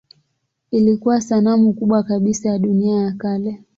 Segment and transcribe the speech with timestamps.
[0.71, 3.63] Ilikuwa sanamu kubwa kabisa ya dunia ya kale.